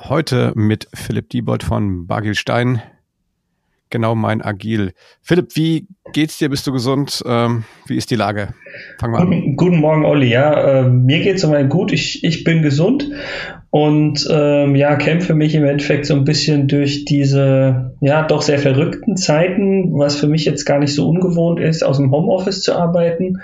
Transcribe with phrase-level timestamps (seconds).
[0.00, 2.80] Heute mit Philipp Diebold von Bagilstein.
[3.90, 4.92] Genau mein Agil.
[5.22, 6.48] Philipp, wie geht's dir?
[6.48, 7.22] Bist du gesund?
[7.26, 8.54] Ähm, wie ist die Lage?
[9.00, 9.56] Fangen wir an.
[9.56, 10.28] Guten, Morgen, Olli.
[10.28, 11.92] Ja, äh, mir geht's soweit gut.
[11.92, 13.10] Ich, ich bin gesund
[13.70, 18.58] und ähm, ja, kämpfe mich im Endeffekt so ein bisschen durch diese ja doch sehr
[18.58, 22.76] verrückten Zeiten, was für mich jetzt gar nicht so ungewohnt ist, aus dem Homeoffice zu
[22.76, 23.40] arbeiten.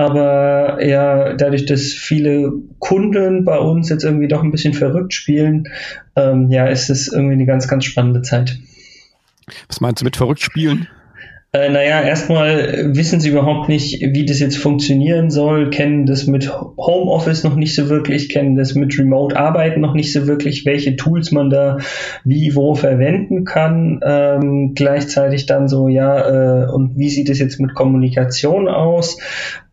[0.00, 5.68] Aber ja, dadurch, dass viele Kunden bei uns jetzt irgendwie doch ein bisschen verrückt spielen,
[6.16, 8.56] ähm, ja, ist es irgendwie eine ganz, ganz spannende Zeit.
[9.68, 10.88] Was meinst du mit verrückt spielen?
[11.52, 16.48] Äh, naja, erstmal wissen sie überhaupt nicht, wie das jetzt funktionieren soll, kennen das mit
[16.76, 21.32] Homeoffice noch nicht so wirklich, kennen das mit Remote-Arbeiten noch nicht so wirklich, welche Tools
[21.32, 21.78] man da
[22.22, 23.98] wie wo verwenden kann.
[24.04, 29.18] Ähm, gleichzeitig dann so, ja, äh, und wie sieht es jetzt mit Kommunikation aus?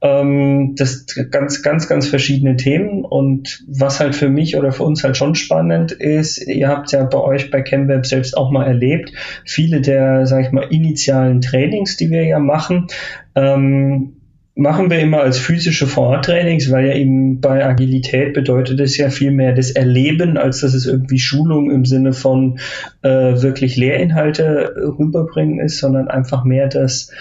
[0.02, 3.04] Ähm, das ganz, ganz, ganz verschiedene Themen.
[3.04, 7.04] Und was halt für mich oder für uns halt schon spannend ist, ihr habt ja
[7.04, 9.12] bei euch bei ChemWeb selbst auch mal erlebt,
[9.46, 12.88] viele der, sag ich mal, initialen Trainings, die wir ja machen,
[13.36, 14.14] ähm,
[14.58, 19.30] machen wir immer als physische Vortrainings, weil ja eben bei Agilität bedeutet es ja viel
[19.30, 22.58] mehr das Erleben, als dass es irgendwie Schulung im Sinne von
[23.04, 27.12] äh, wirklich Lehrinhalte rüberbringen ist, sondern einfach mehr das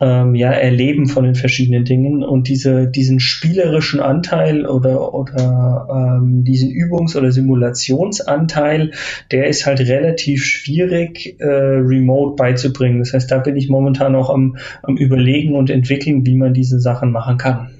[0.00, 6.44] ähm, ja, Erleben von den verschiedenen Dingen und diese, diesen spielerischen Anteil oder, oder ähm,
[6.44, 8.90] diesen Übungs- oder Simulationsanteil,
[9.30, 12.98] der ist halt relativ schwierig äh, remote beizubringen.
[12.98, 16.80] Das heißt, da bin ich momentan auch am, am Überlegen und entwickeln, wie man diese
[16.80, 17.70] Sachen machen kann.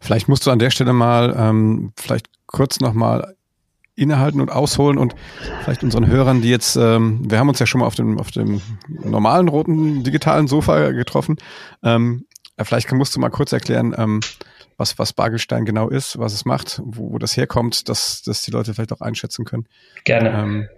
[0.00, 3.35] Vielleicht musst du an der Stelle mal ähm, vielleicht kurz nochmal
[3.96, 5.16] innehalten und ausholen und
[5.62, 8.30] vielleicht unseren Hörern, die jetzt, ähm, wir haben uns ja schon mal auf dem, auf
[8.30, 11.36] dem normalen roten digitalen Sofa getroffen.
[11.82, 12.26] Ähm,
[12.62, 14.20] vielleicht musst du mal kurz erklären, ähm,
[14.78, 18.50] was, was Bargelstein genau ist, was es macht, wo, wo das herkommt, dass, dass die
[18.50, 19.66] Leute vielleicht auch einschätzen können.
[20.04, 20.30] Gerne.
[20.30, 20.68] Ähm,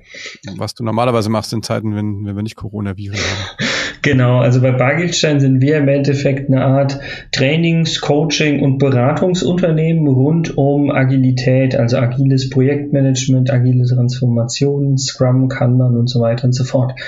[0.57, 3.67] was du normalerweise machst in Zeiten, wenn, wenn wir nicht Coronaviren haben.
[4.09, 6.99] Genau, also bei Bargelstein sind wir im Endeffekt eine Art
[7.31, 16.09] Trainings-, Coaching- und Beratungsunternehmen rund um Agilität, also agiles Projektmanagement, agile Transformation, Scrum, Kanban und
[16.09, 16.99] so weiter und so fort.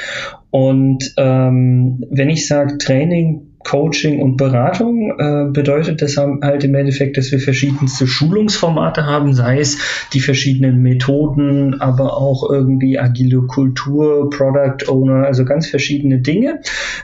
[0.50, 7.18] Und ähm, wenn ich sage Training, Coaching und Beratung äh, bedeutet das halt im Endeffekt,
[7.18, 14.30] dass wir verschiedenste Schulungsformate haben, sei es die verschiedenen Methoden, aber auch irgendwie agile Kultur,
[14.30, 16.60] Product Owner, also ganz verschiedene Dinge,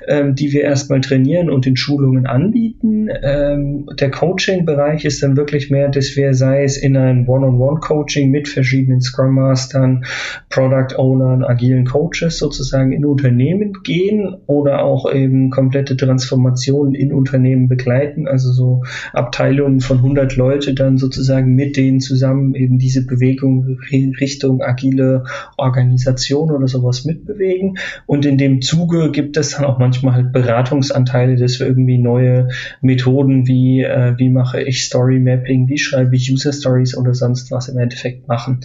[0.09, 3.09] ähm, die wir erstmal trainieren und in Schulungen anbieten.
[3.23, 8.49] Ähm, der Coaching-Bereich ist dann wirklich mehr, dass wir, sei es in ein One-on-One-Coaching mit
[8.49, 10.07] verschiedenen Scrum Mastern,
[10.49, 17.13] Product Ownern, agilen Coaches sozusagen in Unternehmen gehen oder auch eben komplette Transformation Transformationen in
[17.13, 23.07] Unternehmen begleiten, also so Abteilungen von 100 Leute dann sozusagen mit denen zusammen eben diese
[23.07, 25.25] Bewegung Richtung agile
[25.57, 27.79] Organisation oder sowas mitbewegen.
[28.07, 32.49] Und in dem Zuge gibt es dann auch manchmal halt Beratungsanteile, dass wir irgendwie neue
[32.81, 37.51] Methoden wie, äh, wie mache ich Story Mapping, wie schreibe ich User Stories oder sonst
[37.51, 38.61] was im Endeffekt machen.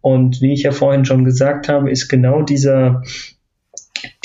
[0.00, 3.02] Und wie ich ja vorhin schon gesagt habe, ist genau dieser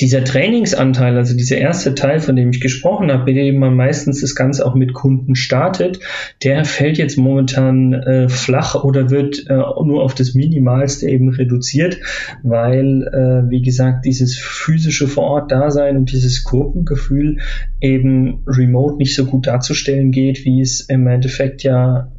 [0.00, 4.20] dieser Trainingsanteil, also dieser erste Teil, von dem ich gesprochen habe, mit dem man meistens
[4.20, 6.00] das Ganze auch mit Kunden startet,
[6.42, 11.98] der fällt jetzt momentan äh, flach oder wird äh, nur auf das Minimalste eben reduziert,
[12.42, 17.38] weil, äh, wie gesagt, dieses physische Vor-Ort-Dasein und dieses Gruppengefühl
[17.80, 22.10] eben remote nicht so gut darzustellen geht, wie es im Endeffekt ja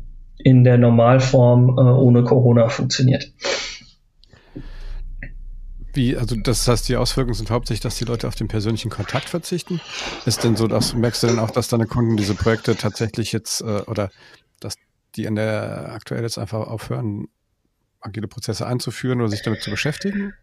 [0.43, 3.31] in der Normalform äh, ohne Corona funktioniert.
[5.93, 9.29] Wie, also das heißt, die Auswirkungen sind hauptsächlich, dass die Leute auf den persönlichen Kontakt
[9.29, 9.81] verzichten.
[10.25, 13.61] Ist denn so, dass merkst du denn auch, dass deine Kunden diese Projekte tatsächlich jetzt
[13.61, 14.09] äh, oder
[14.59, 14.75] dass
[15.15, 17.27] die in der aktuell jetzt einfach aufhören,
[17.99, 20.33] agile Prozesse einzuführen oder sich damit zu beschäftigen?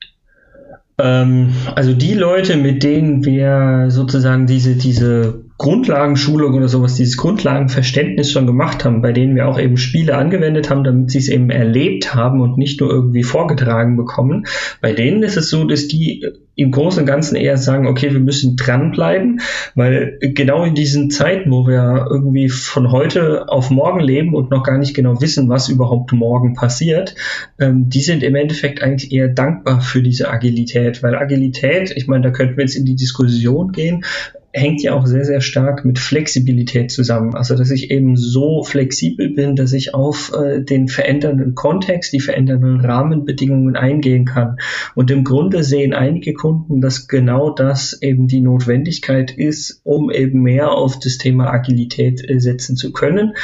[0.99, 8.31] Ähm, also die Leute, mit denen wir sozusagen diese, diese Grundlagenschulung oder sowas, dieses Grundlagenverständnis
[8.31, 11.51] schon gemacht haben, bei denen wir auch eben Spiele angewendet haben, damit sie es eben
[11.51, 14.47] erlebt haben und nicht nur irgendwie vorgetragen bekommen.
[14.81, 16.25] Bei denen ist es so, dass die
[16.55, 19.41] im Großen und Ganzen eher sagen, okay, wir müssen dranbleiben,
[19.75, 24.65] weil genau in diesen Zeiten, wo wir irgendwie von heute auf morgen leben und noch
[24.65, 27.15] gar nicht genau wissen, was überhaupt morgen passiert,
[27.61, 32.23] ähm, die sind im Endeffekt eigentlich eher dankbar für diese Agilität, weil Agilität, ich meine,
[32.23, 34.05] da könnten wir jetzt in die Diskussion gehen,
[34.53, 37.35] hängt ja auch sehr, sehr stark mit Flexibilität zusammen.
[37.35, 42.21] Also, dass ich eben so flexibel bin, dass ich auf äh, den verändernden Kontext, die
[42.21, 44.57] verändernden Rahmenbedingungen eingehen kann.
[44.95, 50.43] Und im Grunde sehen einige Kunden, dass genau das eben die Notwendigkeit ist, um eben
[50.43, 53.35] mehr auf das Thema Agilität äh, setzen zu können.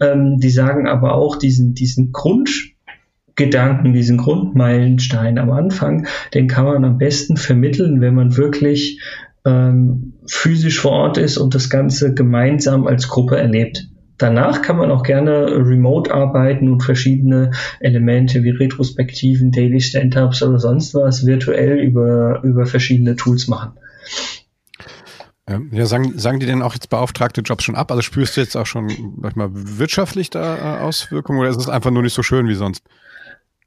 [0.00, 2.72] Ähm, die sagen aber auch, diesen, diesen Grund,
[3.34, 9.00] Gedanken, diesen Grundmeilenstein am Anfang, den kann man am besten vermitteln, wenn man wirklich
[9.46, 13.88] ähm, physisch vor Ort ist und das Ganze gemeinsam als Gruppe erlebt.
[14.18, 20.60] Danach kann man auch gerne remote arbeiten und verschiedene Elemente wie Retrospektiven, Daily Stand-Ups oder
[20.60, 23.72] sonst was virtuell über, über verschiedene Tools machen.
[25.72, 27.90] Ja, sagen, sagen die denn auch jetzt beauftragte Jobs schon ab?
[27.90, 28.88] Also spürst du jetzt auch schon,
[29.20, 32.46] sag ich mal, wirtschaftlich da äh, Auswirkungen oder ist es einfach nur nicht so schön
[32.46, 32.84] wie sonst?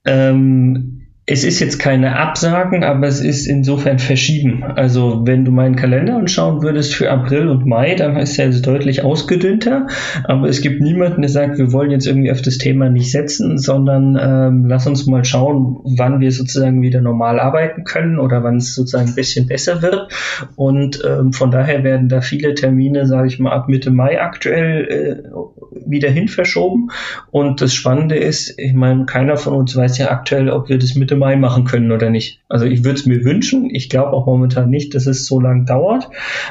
[0.05, 4.63] Ähm, es ist jetzt keine Absagen, aber es ist insofern verschieben.
[4.63, 8.61] Also wenn du meinen Kalender anschauen würdest für April und Mai, dann ist er also
[8.61, 9.87] deutlich ausgedünnter.
[10.25, 13.57] Aber es gibt niemanden, der sagt, wir wollen jetzt irgendwie auf das Thema nicht setzen,
[13.57, 18.57] sondern ähm, lass uns mal schauen, wann wir sozusagen wieder normal arbeiten können oder wann
[18.57, 20.07] es sozusagen ein bisschen besser wird.
[20.55, 25.23] Und ähm, von daher werden da viele Termine, sage ich mal, ab Mitte Mai aktuell
[25.23, 26.89] äh, wieder hin verschoben.
[27.31, 30.95] Und das Spannende ist, ich meine, keiner von uns weiß ja aktuell, ob wir das
[30.95, 32.41] Mitte Mai machen können oder nicht.
[32.49, 33.69] Also ich würde es mir wünschen.
[33.73, 36.09] Ich glaube auch momentan nicht, dass es so lang dauert,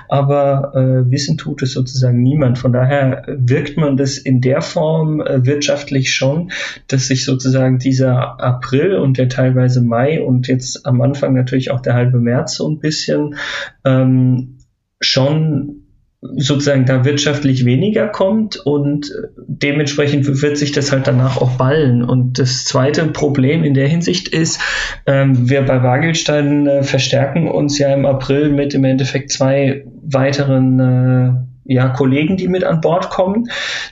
[0.08, 2.58] aber äh, wissen tut es sozusagen niemand.
[2.58, 6.50] Von daher wirkt man das in der Form äh, wirtschaftlich schon,
[6.88, 11.80] dass sich sozusagen dieser April und der teilweise Mai und jetzt am Anfang natürlich auch
[11.80, 13.36] der halbe März so ein bisschen
[13.84, 14.58] ähm,
[15.00, 15.83] schon
[16.36, 22.02] sozusagen da wirtschaftlich weniger kommt und dementsprechend wird sich das halt danach auch ballen.
[22.02, 24.60] Und das zweite Problem in der Hinsicht ist,
[25.06, 30.80] ähm, wir bei Wagelstein äh, verstärken uns ja im April mit im Endeffekt zwei weiteren
[30.80, 33.48] äh, ja, Kollegen, die mit an Bord kommen,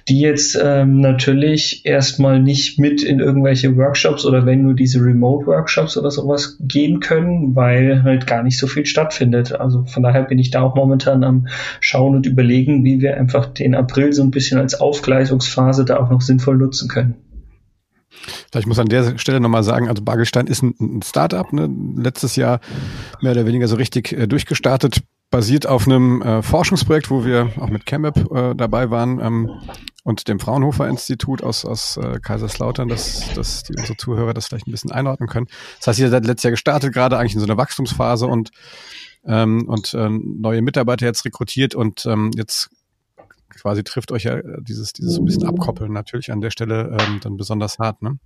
[0.09, 5.97] die jetzt ähm, natürlich erstmal nicht mit in irgendwelche Workshops oder wenn nur diese Remote-Workshops
[5.97, 9.53] oder sowas gehen können, weil halt gar nicht so viel stattfindet.
[9.53, 11.47] Also von daher bin ich da auch momentan am
[11.81, 16.11] Schauen und überlegen, wie wir einfach den April so ein bisschen als Aufgleisungsphase da auch
[16.11, 17.15] noch sinnvoll nutzen können.
[18.51, 21.71] Vielleicht muss an der Stelle nochmal sagen, also Bargelstein ist ein, ein Startup, ne?
[21.97, 22.61] letztes Jahr
[23.21, 25.03] mehr oder weniger so richtig äh, durchgestartet
[25.33, 29.51] basiert auf einem äh, Forschungsprojekt, wo wir auch mit ChemApp äh, dabei waren ähm,
[30.05, 34.69] und dem Fraunhofer Institut aus, aus äh, Kaiserslautern, dass, dass die unsere Zuhörer das vielleicht
[34.69, 35.49] ein bisschen einordnen können.
[35.79, 38.51] Das heißt, ihr seid letztes Jahr gestartet, gerade eigentlich in so einer Wachstumsphase und
[39.25, 42.71] ähm, und ähm, neue Mitarbeiter jetzt rekrutiert und ähm, jetzt
[43.63, 47.21] quasi trifft euch ja dieses, dieses so ein bisschen Abkoppeln natürlich an der Stelle ähm,
[47.23, 48.03] dann besonders hart.
[48.03, 48.19] Ne?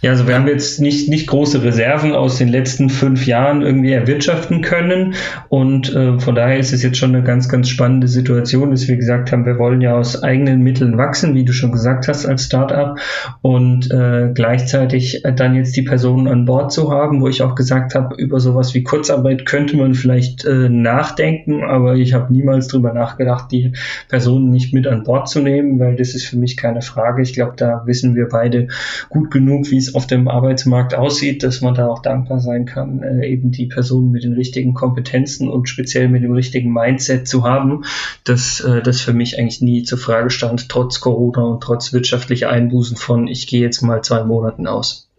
[0.00, 3.90] Ja, also wir haben jetzt nicht, nicht große Reserven aus den letzten fünf Jahren irgendwie
[3.90, 5.14] erwirtschaften können
[5.48, 8.96] und äh, von daher ist es jetzt schon eine ganz, ganz spannende Situation, dass wir
[8.96, 12.44] gesagt haben, wir wollen ja aus eigenen Mitteln wachsen, wie du schon gesagt hast, als
[12.44, 12.96] Startup
[13.42, 17.96] und äh, gleichzeitig dann jetzt die Personen an Bord zu haben, wo ich auch gesagt
[17.96, 22.92] habe, über sowas wie Kurzarbeit könnte man vielleicht äh, nachdenken, aber ich habe niemals drüber
[22.92, 23.72] nachgedacht, die
[24.08, 27.22] Personen nicht mit an Bord zu nehmen, weil das ist für mich keine Frage.
[27.22, 28.68] Ich glaube, da wissen wir beide
[29.08, 33.02] gut genug, wie es auf dem Arbeitsmarkt aussieht, dass man da auch dankbar sein kann,
[33.02, 37.44] äh, eben die Personen mit den richtigen Kompetenzen und speziell mit dem richtigen Mindset zu
[37.44, 37.84] haben,
[38.24, 42.50] dass äh, das für mich eigentlich nie zur Frage stand, trotz Corona und trotz wirtschaftlicher
[42.50, 45.10] Einbußen von, ich gehe jetzt mal zwei Monaten aus.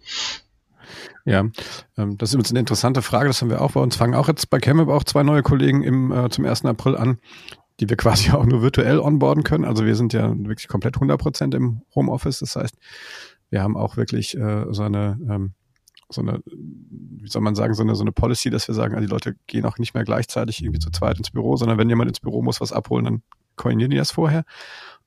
[1.25, 1.45] Ja,
[1.97, 3.27] ähm, das ist übrigens eine interessante Frage.
[3.27, 3.95] Das haben wir auch bei uns.
[3.95, 6.65] Fangen auch jetzt bei ChemUp auch zwei neue Kollegen im, äh, zum 1.
[6.65, 7.19] April an,
[7.81, 9.65] die wir quasi auch nur virtuell onboarden können.
[9.65, 12.39] Also wir sind ja wirklich komplett 100 Prozent im Homeoffice.
[12.39, 12.75] Das heißt,
[13.49, 15.53] wir haben auch wirklich äh, so eine ähm,
[16.13, 19.05] so eine, wie soll man sagen, so eine, so eine Policy, dass wir sagen, also
[19.05, 22.09] die Leute gehen auch nicht mehr gleichzeitig irgendwie zu zweit ins Büro, sondern wenn jemand
[22.09, 23.21] ins Büro muss was abholen, dann
[23.55, 24.43] koordinieren die das vorher.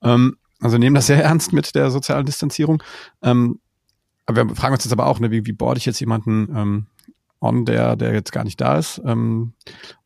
[0.02, 2.82] Ähm, also nehmen das sehr ernst mit der sozialen Distanzierung.
[3.22, 3.60] Ähm,
[4.26, 6.86] aber wir fragen uns jetzt aber auch, ne, wie, wie board ich jetzt jemanden ähm,
[7.44, 9.00] on, der, der jetzt gar nicht da ist.
[9.04, 9.52] Ähm,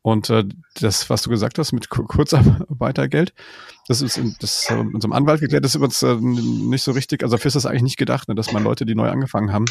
[0.03, 0.45] und äh,
[0.81, 3.33] das, was du gesagt hast mit Kurzarbeitergeld,
[3.89, 6.83] das ist in, das, äh, in so einem Anwalt geklärt, das ist übrigens äh, nicht
[6.83, 9.09] so richtig, also dafür ist das eigentlich nicht gedacht, ne, dass man Leute, die neu
[9.09, 9.67] angefangen haben,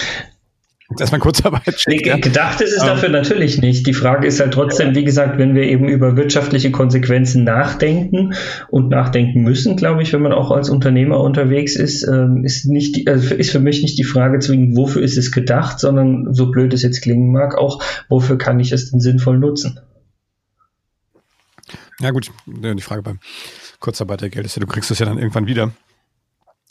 [0.89, 2.05] man Kurzarbeit schickt.
[2.05, 2.17] Ja.
[2.17, 2.87] Gedacht ist es um.
[2.87, 3.85] dafür natürlich nicht.
[3.85, 8.33] Die Frage ist halt trotzdem, wie gesagt, wenn wir eben über wirtschaftliche Konsequenzen nachdenken
[8.69, 12.95] und nachdenken müssen, glaube ich, wenn man auch als Unternehmer unterwegs ist, ähm, ist nicht
[12.95, 16.51] die, also ist für mich nicht die Frage zwingend, wofür ist es gedacht, sondern so
[16.51, 19.79] blöd es jetzt klingen mag, auch wofür kann ich es denn sinnvoll nutzen.
[21.99, 23.19] Ja gut, die Frage beim
[23.79, 25.71] Kurzarbeitergeld ist ja, du kriegst es ja dann irgendwann wieder.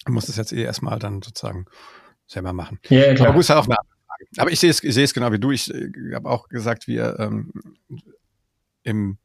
[0.04, 1.66] Du musst es jetzt eh erstmal dann sozusagen
[2.26, 2.78] selber machen.
[2.88, 3.28] Ja, klar.
[3.28, 3.76] Aber gut, ist halt auch eine
[4.16, 4.42] Frage.
[4.42, 5.50] Aber ich sehe es, ich sehe es genau wie du.
[5.50, 7.52] Ich äh, habe auch gesagt, wir ähm,
[8.82, 9.18] im,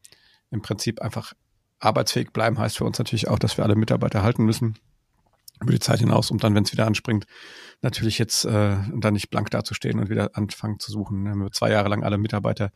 [0.50, 1.32] im Prinzip einfach
[1.78, 4.78] arbeitsfähig bleiben, heißt für uns natürlich auch, dass wir alle Mitarbeiter halten müssen
[5.60, 7.26] über die Zeit hinaus, um dann, wenn es wieder anspringt,
[7.82, 11.22] natürlich jetzt äh, dann nicht blank dazustehen und wieder anfangen zu suchen.
[11.24, 12.72] Wir haben zwei Jahre lang alle Mitarbeiter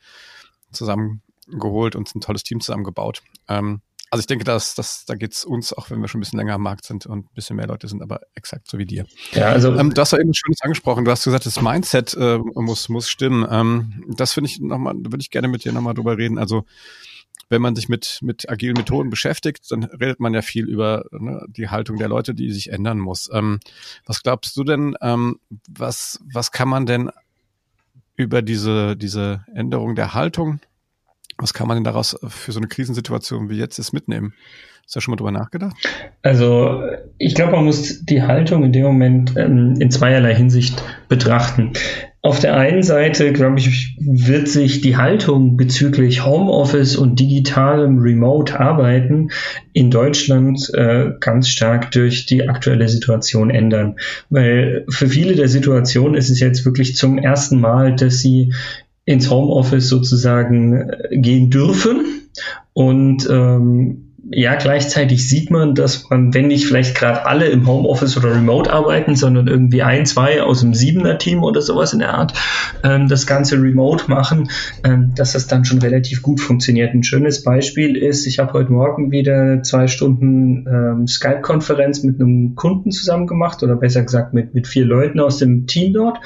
[0.72, 3.22] zusammengeholt und ein tolles Team zusammengebaut.
[3.48, 6.38] Ähm, also ich denke, dass, dass da geht's uns, auch wenn wir schon ein bisschen
[6.38, 9.06] länger am Markt sind und ein bisschen mehr Leute sind, aber exakt so wie dir.
[9.32, 11.04] Ja, also ähm, du hast ja eben Schönes angesprochen.
[11.04, 13.46] Du hast gesagt, das Mindset äh, muss muss stimmen.
[13.50, 16.38] Ähm, das finde ich nochmal, da würde ich gerne mit dir nochmal drüber reden.
[16.38, 16.64] Also
[17.48, 21.44] wenn man sich mit mit agilen Methoden beschäftigt, dann redet man ja viel über ne,
[21.48, 23.28] die Haltung der Leute, die sich ändern muss.
[23.32, 23.58] Ähm,
[24.04, 24.96] was glaubst du denn?
[25.00, 27.10] Ähm, was was kann man denn
[28.14, 30.60] über diese diese Änderung der Haltung
[31.38, 34.32] was kann man denn daraus für so eine Krisensituation wie jetzt ist mitnehmen?
[34.86, 35.76] Hast du da schon mal drüber nachgedacht?
[36.22, 36.82] Also
[37.18, 41.72] ich glaube, man muss die Haltung in dem Moment ähm, in zweierlei Hinsicht betrachten.
[42.22, 49.30] Auf der einen Seite, glaube ich, wird sich die Haltung bezüglich Homeoffice und digitalem Remote-Arbeiten
[49.72, 53.96] in Deutschland äh, ganz stark durch die aktuelle Situation ändern.
[54.30, 58.52] Weil für viele der Situationen ist es jetzt wirklich zum ersten Mal, dass sie
[59.06, 62.28] ins Homeoffice sozusagen äh, gehen dürfen.
[62.74, 68.16] Und ähm, ja, gleichzeitig sieht man, dass man, wenn nicht vielleicht gerade alle im Homeoffice
[68.16, 72.32] oder Remote arbeiten, sondern irgendwie ein, zwei aus dem Siebener-Team oder sowas in der Art,
[72.82, 74.50] ähm, das Ganze remote machen,
[74.82, 76.92] ähm, dass das dann schon relativ gut funktioniert.
[76.92, 82.56] Ein schönes Beispiel ist, ich habe heute Morgen wieder zwei Stunden ähm, Skype-Konferenz mit einem
[82.56, 86.18] Kunden zusammen gemacht oder besser gesagt mit, mit vier Leuten aus dem Team dort.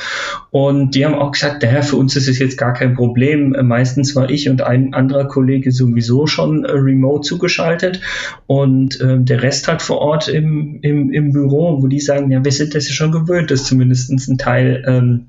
[0.50, 3.54] Und die haben auch gesagt, naja, für uns ist es jetzt gar kein Problem.
[3.62, 8.00] Meistens war ich und ein anderer Kollege sowieso schon äh, remote zugeschaltet arbeitet
[8.46, 12.44] und äh, der Rest halt vor Ort im, im, im Büro, wo die sagen, ja,
[12.44, 15.26] wir sind das ja schon gewöhnt, dass zumindest ein Teil ähm,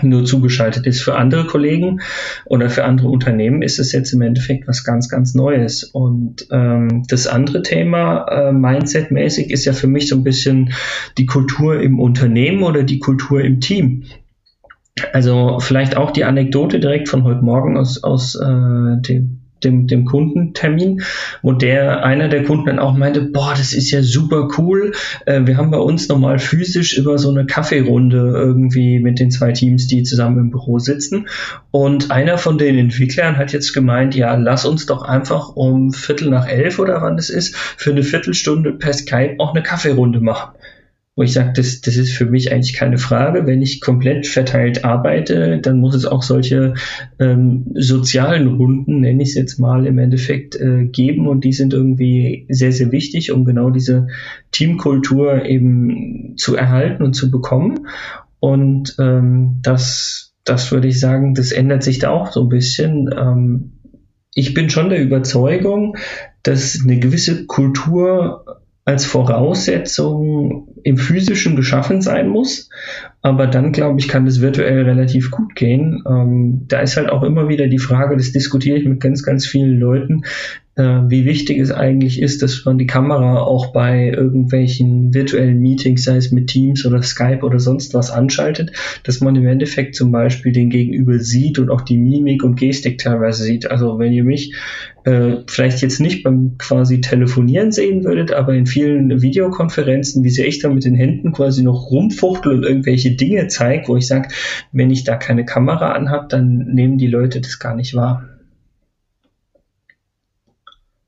[0.00, 1.02] nur zugeschaltet ist.
[1.02, 2.00] Für andere Kollegen
[2.46, 5.84] oder für andere Unternehmen ist es jetzt im Endeffekt was ganz, ganz Neues.
[5.84, 10.72] Und ähm, das andere Thema, äh, Mindset-mäßig, ist ja für mich so ein bisschen
[11.18, 14.04] die Kultur im Unternehmen oder die Kultur im Team.
[15.12, 20.04] Also vielleicht auch die Anekdote direkt von heute Morgen aus, aus äh, dem dem, dem
[20.04, 21.02] Kundentermin,
[21.42, 24.92] wo der einer der Kunden dann auch meinte, boah, das ist ja super cool.
[25.26, 29.52] Äh, wir haben bei uns nochmal physisch über so eine Kaffeerunde irgendwie mit den zwei
[29.52, 31.28] Teams, die zusammen im Büro sitzen.
[31.70, 36.30] Und einer von den Entwicklern hat jetzt gemeint, ja, lass uns doch einfach um Viertel
[36.30, 40.52] nach elf oder wann es ist, für eine Viertelstunde per Skype auch eine Kaffeerunde machen
[41.14, 43.46] wo ich sage, das, das ist für mich eigentlich keine Frage.
[43.46, 46.74] Wenn ich komplett verteilt arbeite, dann muss es auch solche
[47.18, 51.74] ähm, sozialen Runden, nenne ich es jetzt mal, im Endeffekt äh, geben und die sind
[51.74, 54.06] irgendwie sehr, sehr wichtig, um genau diese
[54.52, 57.86] Teamkultur eben zu erhalten und zu bekommen.
[58.40, 63.10] Und ähm, das, das würde ich sagen, das ändert sich da auch so ein bisschen.
[63.14, 63.72] Ähm,
[64.34, 65.98] ich bin schon der Überzeugung,
[66.42, 72.68] dass eine gewisse Kultur als Voraussetzung im physischen geschaffen sein muss.
[73.20, 76.02] Aber dann, glaube ich, kann das virtuell relativ gut gehen.
[76.08, 79.46] Ähm, da ist halt auch immer wieder die Frage, das diskutiere ich mit ganz, ganz
[79.46, 80.22] vielen Leuten,
[80.74, 86.04] äh, wie wichtig es eigentlich ist, dass man die Kamera auch bei irgendwelchen virtuellen Meetings,
[86.04, 88.72] sei es mit Teams oder Skype oder sonst was anschaltet,
[89.04, 92.98] dass man im Endeffekt zum Beispiel den Gegenüber sieht und auch die Mimik und Gestik
[92.98, 93.70] teilweise sieht.
[93.70, 94.54] Also wenn ihr mich
[95.04, 100.46] äh, vielleicht jetzt nicht beim quasi Telefonieren sehen würdet, aber in vielen Videokonferenzen, wie sehr
[100.46, 104.28] ich da mit den Händen quasi noch rumfuchtel und irgendwelche Dinge zeige, wo ich sage,
[104.72, 108.28] wenn ich da keine Kamera anhab, dann nehmen die Leute das gar nicht wahr.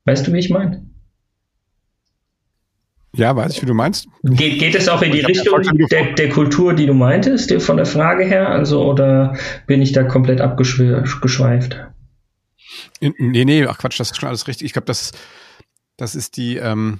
[0.05, 0.85] Weißt du, wie ich meine?
[3.15, 4.07] Ja, weiß ich, wie du meinst.
[4.23, 7.85] Geht, geht es auch in die Richtung der, der, Kultur, die du meintest, von der
[7.85, 8.49] Frage her?
[8.49, 11.87] Also, oder bin ich da komplett abgeschweift?
[12.99, 14.65] Nee, nee, ach Quatsch, das ist schon alles richtig.
[14.65, 15.13] Ich glaube, das,
[15.97, 16.99] das ist die, ähm,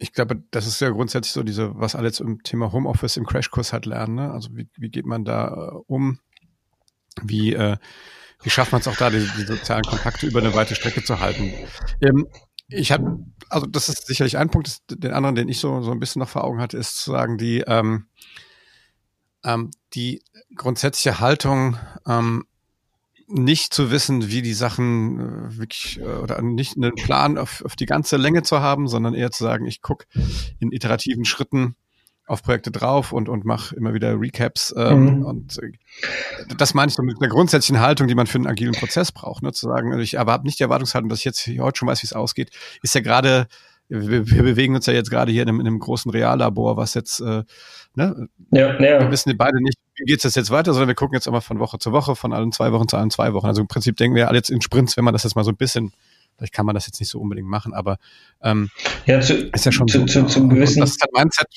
[0.00, 3.74] ich glaube, das ist ja grundsätzlich so diese, was alle zum Thema Homeoffice im Crashkurs
[3.74, 4.14] halt lernen.
[4.14, 4.32] Ne?
[4.32, 6.18] Also wie, wie geht man da äh, um?
[7.22, 7.76] Wie, äh,
[8.42, 11.20] wie schafft man es auch da, die, die, sozialen Kontakte über eine weite Strecke zu
[11.20, 11.52] halten?
[12.00, 12.26] Ähm,
[12.68, 13.18] ich habe,
[13.50, 14.78] also das ist sicherlich ein Punkt.
[14.90, 17.36] Den anderen, den ich so so ein bisschen noch vor Augen hatte, ist zu sagen,
[17.36, 18.06] die ähm,
[19.44, 20.22] ähm, die
[20.54, 21.76] grundsätzliche Haltung,
[22.06, 22.46] ähm,
[23.30, 27.76] nicht zu wissen, wie die Sachen äh, wirklich äh, oder nicht einen Plan auf, auf
[27.76, 30.06] die ganze Länge zu haben, sondern eher zu sagen, ich gucke
[30.58, 31.76] in iterativen Schritten
[32.26, 34.72] auf Projekte drauf und, und mache immer wieder Recaps.
[34.76, 35.24] Ähm, mhm.
[35.24, 35.72] Und äh,
[36.56, 39.42] das meine ich so mit der grundsätzlichen Haltung, die man für einen agilen Prozess braucht.
[39.42, 39.52] Ne?
[39.52, 42.06] Zu sagen, ich aber habe nicht die Erwartungshaltung, dass ich jetzt heute schon weiß, wie
[42.06, 42.50] es ausgeht,
[42.82, 43.48] ist ja gerade
[43.90, 46.94] wir, wir bewegen uns ja jetzt gerade hier in einem, in einem großen Reallabor, was
[46.94, 47.42] jetzt, äh,
[47.94, 48.28] ne?
[48.52, 49.00] Ja, ja.
[49.00, 51.58] Wir wissen beide nicht, wie geht es jetzt weiter, sondern wir gucken jetzt immer von
[51.58, 53.46] Woche zu Woche, von allen zwei Wochen zu allen zwei Wochen.
[53.46, 55.50] Also im Prinzip denken wir alle jetzt in Sprints, wenn man das jetzt mal so
[55.50, 55.92] ein bisschen
[56.40, 57.98] Vielleicht kann man das jetzt nicht so unbedingt machen, aber
[58.42, 58.70] ähm,
[59.04, 60.06] ja, zu, ist ja schon zu, so.
[60.06, 61.48] Zu, zum gewissen, das ist ein Mindset,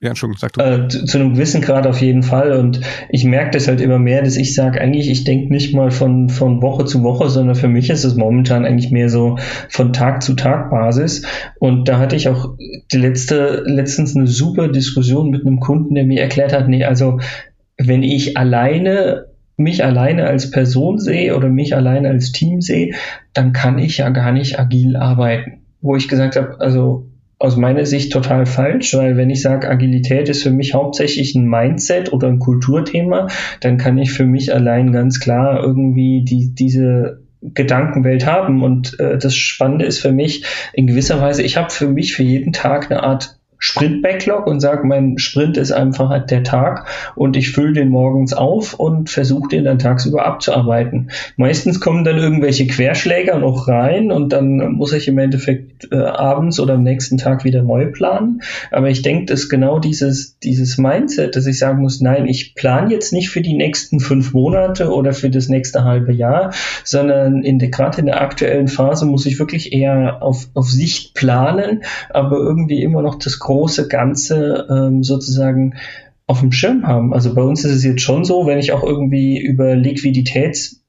[0.00, 0.60] ja, Entschuldigung, sag du.
[0.60, 2.52] Äh, zu, zu, einem gewissen Grad auf jeden Fall.
[2.52, 5.90] Und ich merke das halt immer mehr, dass ich sage, eigentlich, ich denke nicht mal
[5.90, 9.38] von, von Woche zu Woche, sondern für mich ist es momentan eigentlich mehr so
[9.68, 11.26] von Tag zu Tag Basis.
[11.58, 12.54] Und da hatte ich auch
[12.92, 17.18] die letzte, letztens eine super Diskussion mit einem Kunden, der mir erklärt hat, nee, also
[17.78, 19.26] wenn ich alleine
[19.56, 22.94] mich alleine als Person sehe oder mich alleine als Team sehe,
[23.32, 25.62] dann kann ich ja gar nicht agil arbeiten.
[25.80, 27.06] Wo ich gesagt habe, also
[27.38, 31.46] aus meiner Sicht total falsch, weil wenn ich sage, Agilität ist für mich hauptsächlich ein
[31.46, 33.28] Mindset oder ein Kulturthema,
[33.60, 38.62] dann kann ich für mich allein ganz klar irgendwie die, diese Gedankenwelt haben.
[38.62, 42.22] Und äh, das Spannende ist für mich in gewisser Weise, ich habe für mich für
[42.22, 47.50] jeden Tag eine Art Sprint-Backlog und sage, mein Sprint ist einfach der Tag und ich
[47.50, 51.10] fülle den morgens auf und versuche den dann tagsüber abzuarbeiten.
[51.38, 56.60] Meistens kommen dann irgendwelche Querschläger noch rein und dann muss ich im Endeffekt äh, abends
[56.60, 58.42] oder am nächsten Tag wieder neu planen.
[58.70, 62.92] Aber ich denke, dass genau dieses, dieses Mindset, dass ich sagen muss, nein, ich plane
[62.92, 66.52] jetzt nicht für die nächsten fünf Monate oder für das nächste halbe Jahr,
[66.84, 71.14] sondern in der, gerade in der aktuellen Phase muss ich wirklich eher auf, auf Sicht
[71.14, 75.74] planen, aber irgendwie immer noch das große Ganze ähm, sozusagen
[76.26, 77.14] auf dem Schirm haben.
[77.14, 80.83] Also bei uns ist es jetzt schon so, wenn ich auch irgendwie über Liquiditäts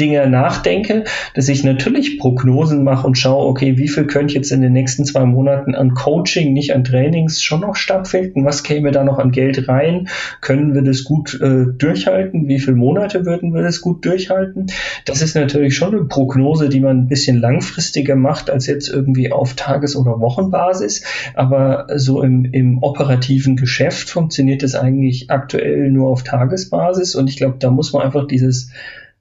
[0.00, 1.04] Dinge nachdenke,
[1.34, 5.04] dass ich natürlich Prognosen mache und schaue, okay, wie viel könnte jetzt in den nächsten
[5.04, 8.44] zwei Monaten an Coaching, nicht an Trainings, schon noch stattfinden?
[8.44, 10.08] Was käme da noch an Geld rein?
[10.40, 12.48] Können wir das gut äh, durchhalten?
[12.48, 14.66] Wie viele Monate würden wir das gut durchhalten?
[15.04, 19.30] Das ist natürlich schon eine Prognose, die man ein bisschen langfristiger macht als jetzt irgendwie
[19.30, 21.04] auf Tages- oder Wochenbasis.
[21.34, 27.14] Aber so im, im operativen Geschäft funktioniert das eigentlich aktuell nur auf Tagesbasis.
[27.14, 28.70] Und ich glaube, da muss man einfach dieses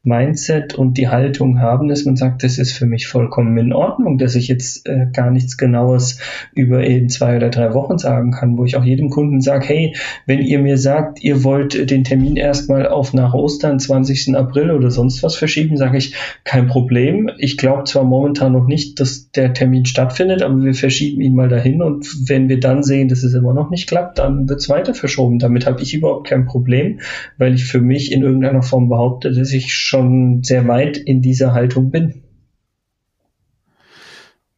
[0.03, 4.17] Mindset und die Haltung haben, dass man sagt, das ist für mich vollkommen in Ordnung,
[4.17, 6.19] dass ich jetzt äh, gar nichts Genaues
[6.53, 9.95] über eben zwei oder drei Wochen sagen kann, wo ich auch jedem Kunden sage, hey,
[10.25, 14.35] wenn ihr mir sagt, ihr wollt den Termin erstmal auf nach Ostern, 20.
[14.35, 17.29] April oder sonst was verschieben, sage ich, kein Problem.
[17.37, 21.49] Ich glaube zwar momentan noch nicht, dass der Termin stattfindet, aber wir verschieben ihn mal
[21.49, 24.69] dahin und wenn wir dann sehen, dass es immer noch nicht klappt, dann wird es
[24.69, 25.39] weiter verschoben.
[25.39, 27.01] Damit habe ich überhaupt kein Problem,
[27.37, 31.53] weil ich für mich in irgendeiner Form behaupte, dass ich schon sehr weit in dieser
[31.53, 32.23] Haltung bin.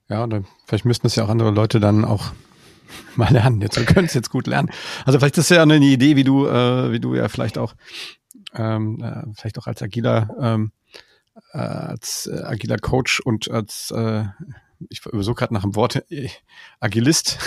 [0.10, 2.34] Ja, oder vielleicht müssten es ja auch andere Leute dann auch
[3.16, 3.62] mal lernen.
[3.62, 4.70] Jetzt, wir können es jetzt gut lernen.
[5.06, 7.76] Also vielleicht ist ja eine Idee, wie du, äh, wie du ja vielleicht auch,
[8.54, 10.74] ähm, äh, vielleicht auch als agiler, ähm,
[11.54, 14.26] äh, als äh, agiler Coach und als äh,
[14.90, 16.28] ich so gerade nach dem Wort äh,
[16.82, 17.38] Agilist.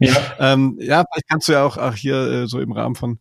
[0.00, 0.16] ja.
[0.40, 3.20] ähm, ja, vielleicht kannst du ja auch, auch hier äh, so im Rahmen von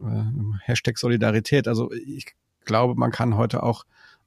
[0.00, 1.68] äh, Hashtag Solidarität.
[1.68, 2.34] Also ich
[2.64, 3.84] glaube, man kann heute auch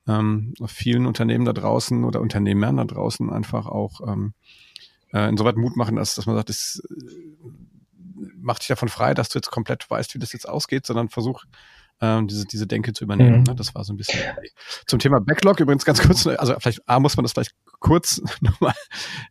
[0.07, 4.33] ähm, vielen Unternehmen da draußen oder Unternehmern da draußen einfach auch ähm,
[5.13, 7.49] äh, insoweit Mut machen, dass, dass man sagt, es äh,
[8.39, 11.43] macht dich davon frei, dass du jetzt komplett weißt, wie das jetzt ausgeht, sondern versuch
[11.99, 13.39] ähm, diese, diese Denke zu übernehmen.
[13.39, 13.43] Mhm.
[13.43, 13.55] Ne?
[13.55, 14.19] Das war so ein bisschen
[14.85, 18.73] zum Thema Backlog übrigens ganz kurz, also vielleicht A, muss man das vielleicht kurz nochmal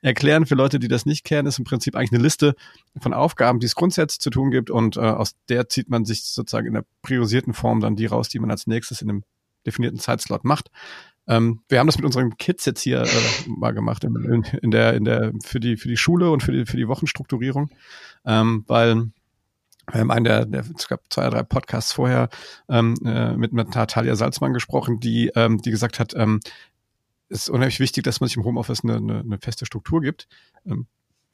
[0.03, 2.55] erklären für Leute, die das nicht kennen, ist im Prinzip eigentlich eine Liste
[3.01, 6.25] von Aufgaben, die es grundsätzlich zu tun gibt und äh, aus der zieht man sich
[6.25, 9.25] sozusagen in der priorisierten Form dann die raus, die man als nächstes in einem
[9.67, 10.71] definierten Zeitslot macht.
[11.29, 13.09] Ähm, wir haben das mit unseren Kids jetzt hier äh,
[13.47, 16.67] mal gemacht in, in, der in der für die für die Schule und für die
[16.67, 17.71] für die Wochenstrukturierung,
[18.25, 19.11] ähm, weil
[19.93, 22.29] wir haben einen der, der es gab zwei, drei Podcasts vorher
[22.69, 26.41] ähm, äh, mit, mit Natalia Salzmann gesprochen, die, ähm, die gesagt hat, ähm,
[27.29, 30.29] ist unheimlich wichtig, dass man sich im Homeoffice eine, eine, eine feste Struktur gibt.
[30.65, 30.87] Ähm,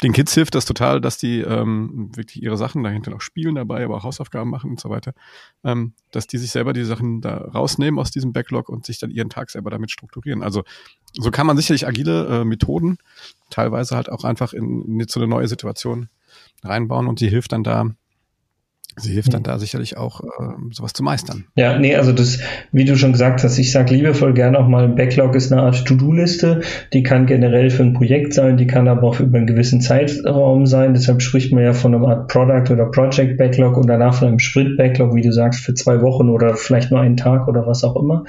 [0.03, 3.85] den Kids hilft das total, dass die ähm, wirklich ihre Sachen dahinter noch spielen dabei,
[3.85, 5.13] aber auch Hausaufgaben machen und so weiter,
[5.63, 9.11] ähm, dass die sich selber die Sachen da rausnehmen aus diesem Backlog und sich dann
[9.11, 10.43] ihren Tag selber damit strukturieren.
[10.43, 10.65] Also
[11.13, 12.99] so kann man sicherlich agile äh, Methoden
[13.51, 16.09] teilweise halt auch einfach in, in so eine neue Situation
[16.65, 17.91] reinbauen und die hilft dann da
[18.97, 20.27] Sie hilft dann da sicherlich auch, äh,
[20.71, 21.45] sowas zu meistern.
[21.57, 22.41] Ja, nee, also das,
[22.73, 25.87] wie du schon gesagt hast, ich sage liebevoll gerne auch mal, Backlog ist eine Art
[25.87, 26.61] To-Do-Liste,
[26.93, 30.67] die kann generell für ein Projekt sein, die kann aber auch über einen gewissen Zeitraum
[30.67, 34.29] sein, deshalb spricht man ja von einer Art Product oder Project Backlog und danach von
[34.29, 37.67] einem Sprint Backlog, wie du sagst, für zwei Wochen oder vielleicht nur einen Tag oder
[37.67, 38.25] was auch immer.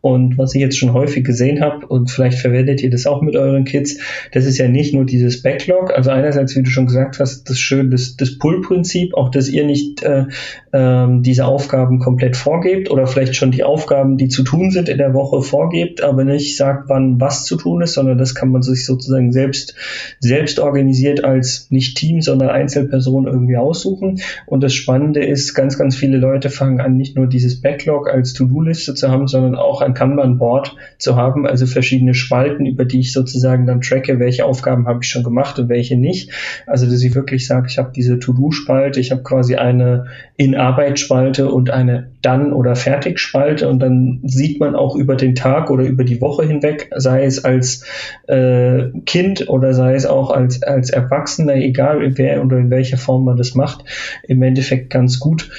[0.00, 3.34] Und was ich jetzt schon häufig gesehen habe, und vielleicht verwendet ihr das auch mit
[3.34, 3.98] euren Kids,
[4.32, 7.58] das ist ja nicht nur dieses Backlog, also einerseits, wie du schon gesagt hast, das
[7.58, 10.26] schön, das, das Pull-Prinzip, auch dass ihr nicht äh,
[10.72, 14.98] ähm, diese Aufgaben komplett vorgebt oder vielleicht schon die Aufgaben, die zu tun sind in
[14.98, 18.62] der Woche vorgebt, aber nicht sagt, wann was zu tun ist, sondern das kann man
[18.62, 19.74] sich sozusagen selbst,
[20.20, 24.20] selbst organisiert als nicht Team, sondern Einzelperson irgendwie aussuchen.
[24.46, 28.32] Und das Spannende ist, ganz, ganz viele Leute fangen an, nicht nur dieses Backlog als
[28.32, 33.12] To-Do-Liste zu haben, sondern auch ein Kanban-Board zu haben, also verschiedene Spalten, über die ich
[33.12, 36.30] sozusagen dann tracke, welche Aufgaben habe ich schon gemacht und welche nicht.
[36.66, 39.93] Also dass ich wirklich sage, ich habe diese To-Do-Spalte, ich habe quasi eine
[40.36, 45.34] in Arbeitsspalte und eine dann oder fertig Spalte und dann sieht man auch über den
[45.34, 47.84] Tag oder über die Woche hinweg, sei es als
[48.26, 53.24] äh, Kind oder sei es auch als, als Erwachsener, egal wer oder in welcher Form
[53.24, 53.84] man das macht,
[54.24, 55.50] im Endeffekt ganz gut.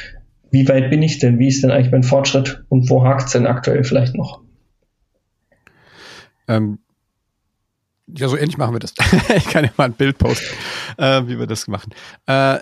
[0.51, 1.39] Wie weit bin ich denn?
[1.39, 4.41] Wie ist denn eigentlich mein Fortschritt und wo hakt es denn aktuell vielleicht noch?
[6.47, 6.79] Ähm,
[8.07, 8.93] ja, so ähnlich machen wir das.
[9.35, 10.55] ich kann ja mal ein Bild posten,
[10.97, 11.93] äh, wie wir das machen.
[12.27, 12.59] Äh,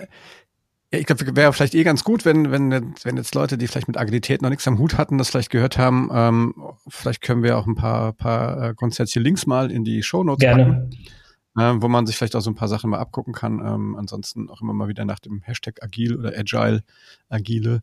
[0.93, 3.87] ja, ich glaube, wäre vielleicht eh ganz gut, wenn, wenn, wenn jetzt Leute, die vielleicht
[3.87, 6.09] mit Agilität noch nichts am Hut hatten, das vielleicht gehört haben.
[6.13, 6.53] Ähm,
[6.87, 10.41] vielleicht können wir auch ein paar, paar äh, grundsätzliche Links mal in die Show Notes
[10.41, 10.89] Gerne.
[11.55, 13.59] packen, äh, wo man sich vielleicht auch so ein paar Sachen mal abgucken kann.
[13.65, 16.83] Ähm, ansonsten auch immer mal wieder nach dem Hashtag Agil oder Agile,
[17.27, 17.81] Agile.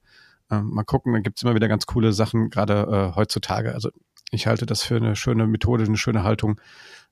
[0.49, 3.75] Ähm, mal gucken, da gibt's immer wieder ganz coole Sachen, gerade äh, heutzutage.
[3.75, 3.91] Also
[4.31, 6.61] ich halte das für eine schöne Methode, eine schöne Haltung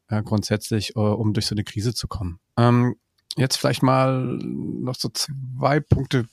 [0.06, 2.38] äh, grundsätzlich, äh, um durch so eine Krise zu kommen.
[2.56, 2.94] Ähm,
[3.36, 6.26] jetzt vielleicht mal noch so zwei Punkte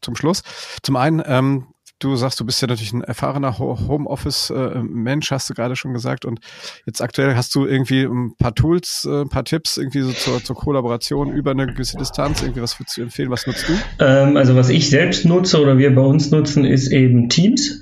[0.00, 0.42] zum Schluss.
[0.82, 1.66] Zum einen, ähm,
[1.98, 6.26] Du sagst, du bist ja natürlich ein erfahrener Homeoffice-Mensch, hast du gerade schon gesagt.
[6.26, 6.40] Und
[6.84, 10.44] jetzt aktuell hast du irgendwie ein paar Tools, äh, ein paar Tipps irgendwie so zur,
[10.44, 12.42] zur Kollaboration über eine gewisse Distanz.
[12.42, 13.30] Irgendwie was würdest du empfehlen?
[13.30, 13.72] Was nutzt du?
[14.04, 17.80] Ähm, also was ich selbst nutze oder wir bei uns nutzen, ist eben Teams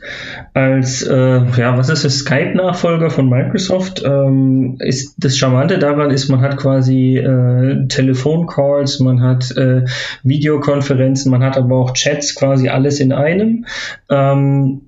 [0.53, 1.15] als, äh,
[1.57, 4.05] ja, was ist das, Skype-Nachfolger von Microsoft.
[4.05, 9.85] Ähm, ist das Charmante daran ist, man hat quasi äh, Telefoncalls, man hat äh,
[10.23, 13.67] Videokonferenzen, man hat aber auch Chats, quasi alles in einem.
[14.11, 14.83] Ähm,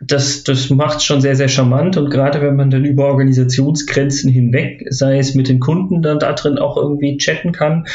[0.00, 4.30] das, das macht es schon sehr, sehr charmant und gerade wenn man dann über Organisationsgrenzen
[4.30, 7.86] hinweg, sei es mit den Kunden dann da drin auch irgendwie chatten kann.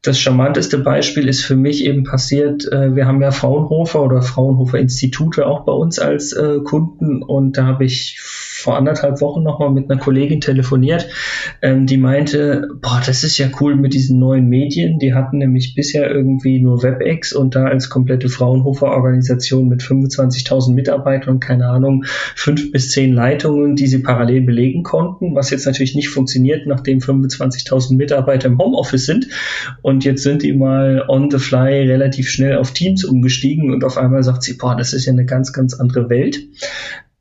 [0.00, 4.78] Das charmanteste Beispiel ist für mich eben passiert, äh, wir haben ja Fraunhofer oder Fraunhofer
[4.78, 8.20] Institute auch bei uns als äh, Kunden und da habe ich
[8.58, 11.08] vor anderthalb Wochen nochmal mit einer Kollegin telefoniert,
[11.62, 14.98] ähm, die meinte, boah, das ist ja cool mit diesen neuen Medien.
[14.98, 21.38] Die hatten nämlich bisher irgendwie nur WebEx und da als komplette Fraunhofer-Organisation mit 25.000 Mitarbeitern,
[21.38, 26.08] keine Ahnung, fünf bis zehn Leitungen, die sie parallel belegen konnten, was jetzt natürlich nicht
[26.08, 29.28] funktioniert, nachdem 25.000 Mitarbeiter im Homeoffice sind.
[29.82, 33.96] Und jetzt sind die mal on the fly relativ schnell auf Teams umgestiegen und auf
[33.96, 36.40] einmal sagt sie, boah, das ist ja eine ganz, ganz andere Welt.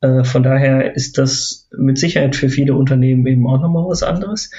[0.08, 4.52] Äh, von daher ist das mit Sicherheit für viele Unternehmen eben auch nochmal was anderes.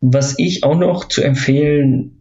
[0.00, 2.18] Was ich auch noch zu empfehlen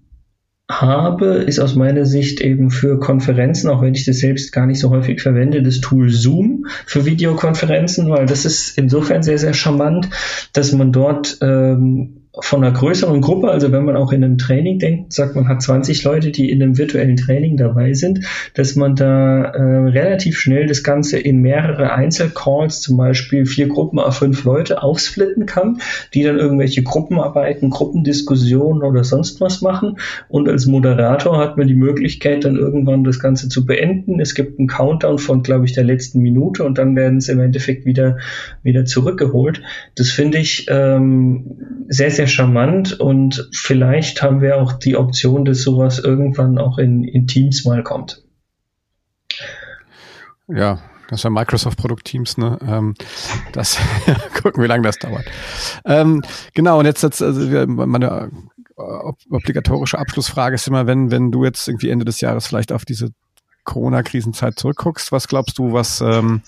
[0.69, 4.79] habe, ist aus meiner Sicht eben für Konferenzen, auch wenn ich das selbst gar nicht
[4.79, 10.09] so häufig verwende, das Tool Zoom für Videokonferenzen, weil das ist insofern sehr, sehr charmant,
[10.53, 14.79] dass man dort ähm, von einer größeren Gruppe, also wenn man auch in einem Training
[14.79, 18.21] denkt, sagt man hat 20 Leute, die in einem virtuellen Training dabei sind,
[18.53, 23.99] dass man da äh, relativ schnell das Ganze in mehrere Einzelcalls, zum Beispiel vier Gruppen
[23.99, 25.81] auf fünf Leute, aufsplitten kann,
[26.13, 29.97] die dann irgendwelche Gruppenarbeiten, Gruppendiskussionen oder sonst was machen.
[30.29, 34.21] Und als Moderator hat man die Möglichkeit, dann irgendwann das Ganze zu beenden.
[34.21, 37.41] Es gibt einen Countdown von, glaube ich, der letzten Minute und dann werden sie im
[37.41, 38.19] Endeffekt wieder,
[38.63, 39.61] wieder zurückgeholt.
[39.95, 41.57] Das finde ich ähm,
[41.89, 46.77] sehr, sehr sehr charmant und vielleicht haben wir auch die Option, dass sowas irgendwann auch
[46.77, 48.21] in, in Teams mal kommt.
[50.47, 50.79] Ja,
[51.09, 52.59] das war Microsoft-Produkt Teams, ne?
[52.61, 52.93] Ähm,
[53.53, 53.79] das
[54.43, 55.25] gucken, wie lange das dauert.
[55.83, 56.21] Ähm,
[56.53, 58.29] genau, und jetzt, jetzt also meine
[58.75, 63.09] obligatorische Abschlussfrage ist immer, wenn, wenn du jetzt irgendwie Ende des Jahres vielleicht auf diese
[63.63, 66.43] Corona-Krisenzeit zurückguckst, was glaubst du, was ähm,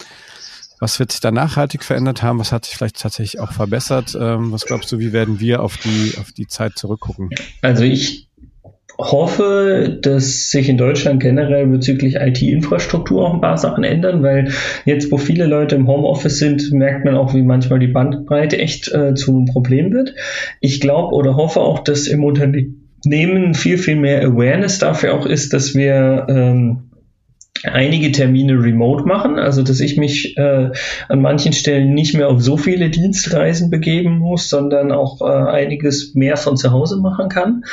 [0.79, 2.39] was wird sich da nachhaltig verändert haben?
[2.39, 4.17] Was hat sich vielleicht tatsächlich auch verbessert?
[4.19, 7.29] Ähm, was glaubst du, wie werden wir auf die, auf die Zeit zurückgucken?
[7.61, 8.29] Also ich
[8.97, 14.51] hoffe, dass sich in Deutschland generell bezüglich IT-Infrastruktur auch ein paar Sachen ändern, weil
[14.85, 18.91] jetzt, wo viele Leute im Homeoffice sind, merkt man auch, wie manchmal die Bandbreite echt
[18.93, 20.13] äh, zu einem Problem wird.
[20.59, 25.53] Ich glaube oder hoffe auch, dass im Unternehmen viel, viel mehr Awareness dafür auch ist,
[25.53, 26.89] dass wir ähm,
[27.63, 30.71] einige Termine remote machen, also dass ich mich äh,
[31.07, 36.13] an manchen Stellen nicht mehr auf so viele Dienstreisen begeben muss, sondern auch äh, einiges
[36.13, 37.63] mehr von zu Hause machen kann.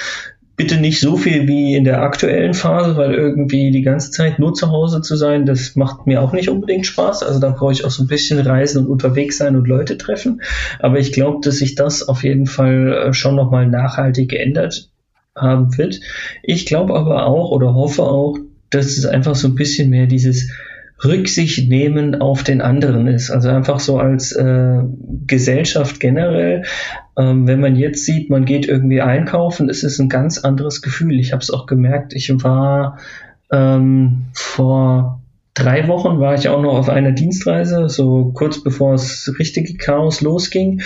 [0.56, 4.52] Bitte nicht so viel wie in der aktuellen Phase, weil irgendwie die ganze Zeit nur
[4.52, 7.22] zu Hause zu sein, das macht mir auch nicht unbedingt Spaß.
[7.22, 10.42] Also da brauche ich auch so ein bisschen reisen und unterwegs sein und Leute treffen.
[10.78, 14.90] Aber ich glaube, dass sich das auf jeden Fall äh, schon nochmal nachhaltig geändert
[15.34, 16.00] haben wird.
[16.42, 18.36] Ich glaube aber auch oder hoffe auch,
[18.70, 20.50] dass es einfach so ein bisschen mehr dieses
[21.04, 23.30] Rücksicht nehmen auf den anderen ist.
[23.30, 24.82] Also einfach so als äh,
[25.26, 26.64] Gesellschaft generell.
[27.16, 31.18] Ähm, wenn man jetzt sieht, man geht irgendwie einkaufen, ist es ein ganz anderes Gefühl.
[31.18, 32.12] Ich habe es auch gemerkt.
[32.14, 32.98] Ich war
[33.50, 35.19] ähm, vor
[35.60, 40.20] drei Wochen war ich auch noch auf einer Dienstreise, so kurz bevor das richtige Chaos
[40.20, 40.82] losging.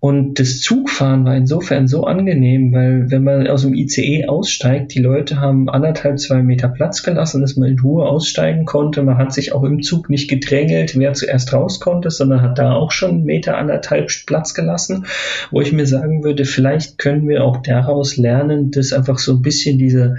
[0.00, 5.00] Und das Zugfahren war insofern so angenehm, weil wenn man aus dem ICE aussteigt, die
[5.00, 9.02] Leute haben anderthalb, zwei Meter Platz gelassen, dass man in Ruhe aussteigen konnte.
[9.02, 12.74] Man hat sich auch im Zug nicht gedrängelt, wer zuerst raus konnte, sondern hat da
[12.74, 15.06] auch schon einen Meter, anderthalb Platz gelassen,
[15.50, 19.42] wo ich mir sagen würde, vielleicht können wir auch daraus lernen, dass einfach so ein
[19.42, 20.16] bisschen diese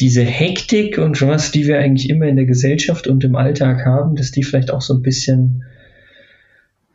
[0.00, 4.16] diese Hektik und was, die wir eigentlich immer in der Gesellschaft und im Alltag haben,
[4.16, 5.64] dass die vielleicht auch so ein bisschen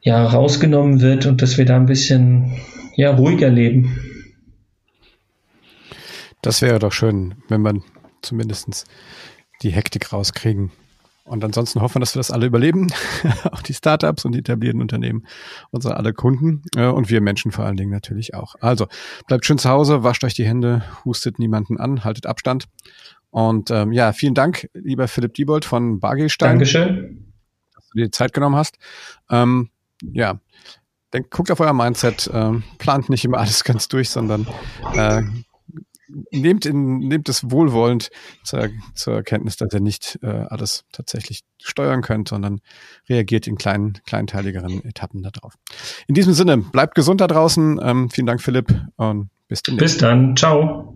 [0.02, 2.60] ja, rausgenommen wird und dass wir da ein bisschen
[2.96, 4.00] ja, ruhiger leben.
[6.41, 7.84] Das wäre doch schön, wenn man
[8.22, 8.86] zumindest
[9.62, 10.72] die Hektik rauskriegen.
[11.26, 12.94] Und ansonsten hoffen wir, dass wir das alle überleben.
[13.52, 15.26] auch die Startups und die etablierten Unternehmen,
[15.72, 18.56] unsere alle Kunden äh, und wir Menschen vor allen Dingen natürlich auch.
[18.62, 18.88] Also
[19.28, 22.66] bleibt schön zu Hause, wascht euch die Hände, hustet niemanden an, haltet Abstand.
[23.32, 26.52] Und ähm, ja, vielen Dank, lieber Philipp Diebold von Bargelstein.
[26.52, 27.34] Dankeschön.
[27.74, 28.78] Dass du dir Zeit genommen hast.
[29.32, 29.72] Ähm,
[30.04, 30.40] ja,
[31.12, 34.48] denkt, guckt auf euer Mindset, ähm, plant nicht immer alles ganz durch, sondern
[34.94, 35.24] äh,
[36.32, 38.10] nehmt, in, nehmt es wohlwollend
[38.44, 42.62] zur, zur Erkenntnis, dass ihr nicht äh, alles tatsächlich steuern könnt, sondern
[43.10, 45.54] reagiert in kleinen, kleinteiligeren Etappen darauf.
[46.08, 47.80] In diesem Sinne, bleibt gesund da draußen.
[47.82, 49.96] Ähm, vielen Dank, Philipp, und bis demnächst.
[49.96, 50.36] Bis dann.
[50.36, 50.95] Ciao.